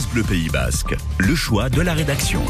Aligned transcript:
France 0.00 0.12
Bleu 0.14 0.22
Pays 0.22 0.48
Basque, 0.48 0.96
le 1.18 1.34
choix 1.34 1.68
de 1.68 1.82
la 1.82 1.92
rédaction. 1.92 2.42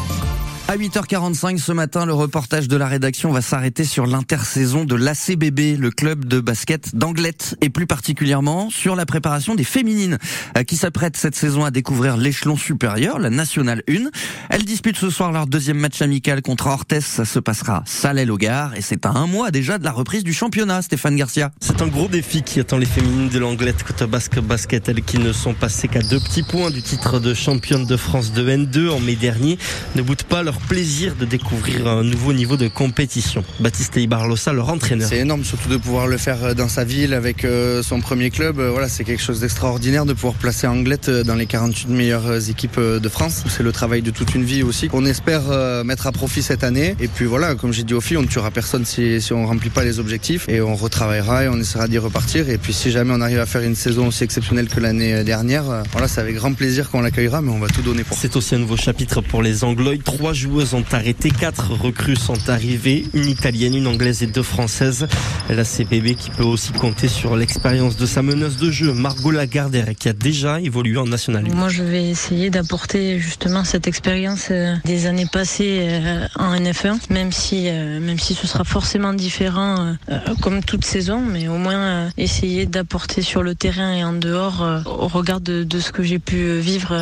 À 0.70 0.76
8h45 0.76 1.58
ce 1.58 1.72
matin, 1.72 2.06
le 2.06 2.14
reportage 2.14 2.68
de 2.68 2.76
la 2.76 2.86
rédaction 2.86 3.32
va 3.32 3.42
s'arrêter 3.42 3.84
sur 3.84 4.06
l'intersaison 4.06 4.84
de 4.84 4.94
l'ACBB, 4.94 5.76
le 5.76 5.90
club 5.90 6.26
de 6.26 6.38
basket 6.38 6.94
d'Anglette, 6.94 7.56
et 7.60 7.70
plus 7.70 7.88
particulièrement 7.88 8.70
sur 8.70 8.94
la 8.94 9.04
préparation 9.04 9.56
des 9.56 9.64
féminines, 9.64 10.18
euh, 10.56 10.62
qui 10.62 10.76
s'apprêtent 10.76 11.16
cette 11.16 11.34
saison 11.34 11.64
à 11.64 11.72
découvrir 11.72 12.16
l'échelon 12.16 12.56
supérieur, 12.56 13.18
la 13.18 13.30
Nationale 13.30 13.82
1. 13.88 14.10
Elles 14.48 14.62
disputent 14.62 14.98
ce 14.98 15.10
soir 15.10 15.32
leur 15.32 15.48
deuxième 15.48 15.76
match 15.76 16.00
amical 16.02 16.40
contre 16.40 16.68
Orthez, 16.68 17.00
ça 17.00 17.24
se 17.24 17.40
passera 17.40 17.82
Salé-Logar, 17.84 18.76
et 18.76 18.80
c'est 18.80 19.04
à 19.06 19.10
un 19.10 19.26
mois 19.26 19.50
déjà 19.50 19.76
de 19.76 19.82
la 19.82 19.90
reprise 19.90 20.22
du 20.22 20.32
championnat, 20.32 20.82
Stéphane 20.82 21.16
Garcia. 21.16 21.50
C'est 21.60 21.82
un 21.82 21.88
gros 21.88 22.06
défi 22.06 22.42
qui 22.42 22.60
attend 22.60 22.78
les 22.78 22.86
féminines 22.86 23.28
de 23.28 23.40
l'Anglette 23.40 23.82
côté 23.82 24.06
basque 24.06 24.38
basket, 24.38 24.88
elles 24.88 25.02
qui 25.02 25.18
ne 25.18 25.32
sont 25.32 25.52
passées 25.52 25.88
qu'à 25.88 26.02
deux 26.02 26.20
petits 26.20 26.44
points 26.44 26.70
du 26.70 26.80
titre 26.80 27.18
de 27.18 27.34
championne 27.34 27.86
de 27.86 27.96
France 27.96 28.32
de 28.32 28.48
N2 28.48 28.88
en 28.90 29.00
mai 29.00 29.16
dernier, 29.16 29.58
ne 29.96 30.02
boutent 30.02 30.22
pas 30.22 30.44
leur 30.44 30.59
plaisir 30.68 31.14
de 31.16 31.24
découvrir 31.24 31.86
un 31.86 32.04
nouveau 32.04 32.32
niveau 32.32 32.56
de 32.56 32.68
compétition. 32.68 33.44
Baptiste 33.60 33.96
Ibarlosa, 33.96 34.52
leur 34.52 34.68
entraîneur. 34.68 35.08
C'est 35.08 35.18
énorme, 35.18 35.44
surtout 35.44 35.68
de 35.68 35.76
pouvoir 35.76 36.06
le 36.06 36.16
faire 36.16 36.44
euh, 36.44 36.54
dans 36.54 36.68
sa 36.68 36.84
ville 36.84 37.14
avec 37.14 37.44
euh, 37.44 37.82
son 37.82 38.00
premier 38.00 38.30
club. 38.30 38.58
Euh, 38.58 38.70
voilà, 38.70 38.88
c'est 38.88 39.04
quelque 39.04 39.22
chose 39.22 39.40
d'extraordinaire 39.40 40.04
de 40.04 40.12
pouvoir 40.12 40.34
placer 40.34 40.66
Anglette 40.66 41.10
dans 41.10 41.34
les 41.34 41.46
48 41.46 41.88
meilleures 41.88 42.50
équipes 42.50 42.80
de 42.80 43.08
France. 43.08 43.44
C'est 43.48 43.62
le 43.62 43.72
travail 43.72 44.02
de 44.02 44.10
toute 44.10 44.34
une 44.34 44.44
vie 44.44 44.62
aussi 44.62 44.88
qu'on 44.88 45.04
espère 45.04 45.42
mettre 45.84 46.06
à 46.06 46.12
profit 46.12 46.42
cette 46.42 46.64
année. 46.64 46.94
Et 47.00 47.08
puis 47.08 47.24
voilà, 47.24 47.54
comme 47.54 47.72
j'ai 47.72 47.82
dit 47.82 47.94
aux 47.94 48.00
filles, 48.00 48.18
on 48.18 48.22
ne 48.22 48.26
tuera 48.26 48.50
personne 48.50 48.84
si, 48.84 49.20
si 49.20 49.32
on 49.32 49.46
remplit 49.46 49.70
pas 49.70 49.84
les 49.84 49.98
objectifs 49.98 50.48
et 50.48 50.60
on 50.60 50.74
retravaillera 50.74 51.44
et 51.44 51.48
on 51.48 51.58
essaiera 51.58 51.88
d'y 51.88 51.98
repartir. 51.98 52.48
Et 52.48 52.58
puis 52.58 52.72
si 52.72 52.90
jamais 52.90 53.12
on 53.14 53.20
arrive 53.20 53.40
à 53.40 53.46
faire 53.46 53.62
une 53.62 53.74
saison 53.74 54.08
aussi 54.08 54.24
exceptionnelle 54.24 54.68
que 54.68 54.80
l'année 54.80 55.24
dernière, 55.24 55.64
voilà, 55.92 56.08
c'est 56.08 56.20
avec 56.20 56.36
grand 56.36 56.52
plaisir 56.52 56.90
qu'on 56.90 57.00
l'accueillera, 57.00 57.42
mais 57.42 57.50
on 57.50 57.58
va 57.58 57.68
tout 57.68 57.82
donner 57.82 58.04
pour. 58.04 58.16
C'est 58.16 58.36
aussi 58.36 58.54
un 58.54 58.58
nouveau 58.58 58.76
chapitre 58.76 59.20
pour 59.20 59.42
les 59.42 59.64
Angloïdes. 59.64 60.04
Trois 60.04 60.32
joueuses 60.50 60.74
ont 60.74 60.84
arrêté, 60.90 61.30
quatre 61.30 61.70
recrues 61.74 62.16
sont 62.16 62.48
arrivées, 62.48 63.06
une 63.14 63.28
italienne, 63.28 63.76
une 63.76 63.86
anglaise 63.86 64.24
et 64.24 64.26
deux 64.26 64.42
françaises. 64.42 65.06
La 65.48 65.62
CPB 65.64 66.16
qui 66.16 66.30
peut 66.30 66.42
aussi 66.42 66.72
compter 66.72 67.06
sur 67.06 67.36
l'expérience 67.36 67.96
de 67.96 68.04
sa 68.04 68.22
meneuse 68.22 68.56
de 68.56 68.68
jeu, 68.70 68.92
Margot 68.92 69.30
Lagardère, 69.30 69.94
qui 69.96 70.08
a 70.08 70.12
déjà 70.12 70.60
évolué 70.60 70.98
en 70.98 71.06
National 71.06 71.44
Moi, 71.54 71.68
je 71.68 71.84
vais 71.84 72.08
essayer 72.08 72.50
d'apporter 72.50 73.20
justement 73.20 73.62
cette 73.62 73.86
expérience 73.86 74.48
euh, 74.50 74.74
des 74.84 75.06
années 75.06 75.28
passées 75.32 75.78
euh, 75.82 76.26
en 76.36 76.56
NF1, 76.56 76.98
même 77.10 77.30
si, 77.30 77.68
euh, 77.68 78.00
même 78.00 78.18
si 78.18 78.34
ce 78.34 78.48
sera 78.48 78.64
forcément 78.64 79.12
différent 79.12 79.94
comme 80.40 80.64
toute 80.64 80.84
saison, 80.84 81.20
mais 81.20 81.46
au 81.46 81.58
moins 81.58 82.08
essayer 82.16 82.66
d'apporter 82.66 83.22
sur 83.22 83.42
le 83.42 83.54
terrain 83.54 83.94
et 83.94 84.02
en 84.02 84.12
dehors 84.12 84.66
au 84.86 85.06
regard 85.06 85.40
de, 85.40 85.62
de 85.62 85.80
ce 85.80 85.92
que 85.92 86.02
j'ai 86.02 86.18
pu 86.18 86.58
vivre 86.58 86.96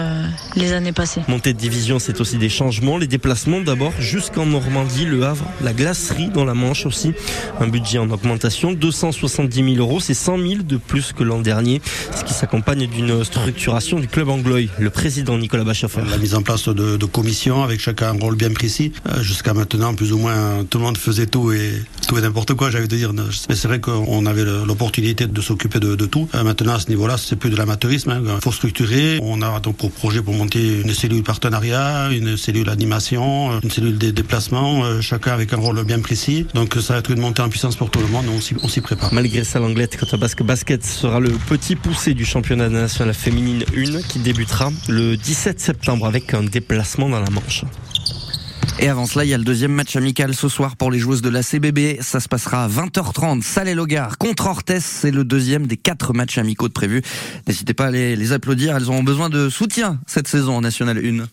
les 0.54 0.72
années 0.72 0.92
passées. 0.92 1.22
Montée 1.28 1.54
de 1.54 1.58
division, 1.58 1.98
c'est 1.98 2.20
aussi 2.20 2.36
des 2.36 2.48
changements, 2.48 2.98
les 2.98 3.06
déplacements 3.06 3.27
d'abord 3.64 3.92
jusqu'en 4.00 4.46
Normandie, 4.46 5.04
Le 5.04 5.22
Havre, 5.22 5.44
la 5.62 5.74
glacerie 5.74 6.28
dans 6.28 6.46
la 6.46 6.54
Manche 6.54 6.86
aussi. 6.86 7.12
Un 7.60 7.68
budget 7.68 7.98
en 7.98 8.10
augmentation, 8.10 8.72
270 8.72 9.74
000 9.74 9.76
euros, 9.76 10.00
c'est 10.00 10.14
100 10.14 10.38
000 10.38 10.62
de 10.62 10.78
plus 10.78 11.12
que 11.12 11.22
l'an 11.22 11.40
dernier, 11.40 11.82
ce 12.16 12.24
qui 12.24 12.32
s'accompagne 12.32 12.86
d'une 12.86 13.22
structuration 13.24 13.98
du 13.98 14.08
club 14.08 14.30
anglois. 14.30 14.62
Le 14.78 14.90
président 14.90 15.36
Nicolas 15.36 15.64
Bachaffer. 15.64 16.00
La 16.10 16.16
mise 16.16 16.34
en 16.34 16.42
place 16.42 16.68
de, 16.68 16.96
de 16.96 17.04
commissions 17.04 17.62
avec 17.62 17.80
chacun 17.80 18.14
un 18.14 18.18
rôle 18.18 18.34
bien 18.34 18.50
précis. 18.50 18.92
Euh, 19.08 19.22
jusqu'à 19.22 19.52
maintenant, 19.52 19.94
plus 19.94 20.12
ou 20.12 20.18
moins, 20.18 20.64
tout 20.68 20.78
le 20.78 20.84
monde 20.84 20.96
faisait 20.96 21.26
tout 21.26 21.52
et 21.52 21.72
tout 22.08 22.18
et 22.18 22.22
n'importe 22.22 22.54
quoi, 22.54 22.70
j'avais 22.70 22.88
de 22.88 22.96
dire. 22.96 23.12
Mais 23.12 23.54
c'est 23.54 23.68
vrai 23.68 23.80
qu'on 23.80 24.26
avait 24.26 24.44
l'opportunité 24.44 25.26
de 25.26 25.40
s'occuper 25.40 25.78
de, 25.78 26.06
tout. 26.06 26.28
Euh, 26.34 26.42
maintenant, 26.42 26.74
à 26.74 26.80
ce 26.80 26.88
niveau-là, 26.88 27.16
c'est 27.18 27.36
plus 27.36 27.50
de 27.50 27.56
l'amateurisme. 27.56 28.20
Il 28.24 28.30
hein. 28.30 28.38
faut 28.42 28.50
structurer. 28.50 29.18
On 29.22 29.42
a 29.42 29.60
donc 29.60 29.76
pour 29.76 29.92
projet 29.92 30.22
pour 30.22 30.34
monter 30.34 30.80
une 30.80 30.94
cellule 30.94 31.22
partenariat, 31.22 32.08
une 32.10 32.36
cellule 32.36 32.70
animation, 32.70 33.60
une 33.60 33.70
cellule 33.70 33.98
des 33.98 34.12
déplacements, 34.12 34.84
euh, 34.84 35.00
chacun 35.02 35.32
avec 35.32 35.52
un 35.52 35.58
rôle 35.58 35.84
bien 35.84 36.00
précis. 36.00 36.46
Donc 36.54 36.74
ça 36.80 36.94
va 36.94 37.00
être 37.00 37.10
une 37.10 37.20
montée 37.20 37.42
en 37.42 37.50
puissance 37.50 37.76
pour 37.76 37.90
tout 37.90 38.00
le 38.00 38.08
monde, 38.08 38.24
on 38.62 38.68
s'y 38.68 38.80
prépare. 38.80 39.12
Malgré 39.12 39.44
ça, 39.44 39.58
l'Anglette 39.58 39.98
basket 40.16 40.46
basket 40.46 40.84
sera 40.84 41.20
le 41.20 41.30
petit 41.30 41.76
poussé 41.76 42.14
du 42.14 42.24
championnat 42.24 42.70
national 42.70 43.14
féminine 43.14 43.64
1 43.76 44.00
qui 44.02 44.18
débutera 44.20 44.70
le 44.88 45.16
17 45.16 45.60
septembre 45.60 46.06
avec 46.06 46.32
un 46.32 46.42
déplacement 46.42 47.10
dans 47.10 47.20
la 47.20 47.30
Manche. 47.30 47.64
Et 48.80 48.88
avant 48.88 49.06
cela, 49.06 49.24
il 49.24 49.28
y 49.28 49.34
a 49.34 49.38
le 49.38 49.44
deuxième 49.44 49.72
match 49.72 49.96
amical 49.96 50.34
ce 50.34 50.48
soir 50.48 50.76
pour 50.76 50.92
les 50.92 51.00
joueuses 51.00 51.20
de 51.20 51.28
la 51.28 51.42
CBB. 51.42 51.98
Ça 52.00 52.20
se 52.20 52.28
passera 52.28 52.62
à 52.64 52.68
20h30. 52.68 53.42
Salé 53.42 53.74
Logar 53.74 54.18
contre 54.18 54.46
Orthez. 54.46 54.78
C'est 54.80 55.10
le 55.10 55.24
deuxième 55.24 55.66
des 55.66 55.76
quatre 55.76 56.14
matchs 56.14 56.38
amicaux 56.38 56.68
de 56.68 56.72
prévus. 56.72 57.02
N'hésitez 57.48 57.74
pas 57.74 57.86
à 57.86 57.90
les, 57.90 58.14
les 58.14 58.32
applaudir. 58.32 58.76
Elles 58.76 58.88
auront 58.88 59.02
besoin 59.02 59.30
de 59.30 59.48
soutien 59.48 59.98
cette 60.06 60.28
saison 60.28 60.56
en 60.56 60.60
National 60.60 60.98
1. 61.04 61.26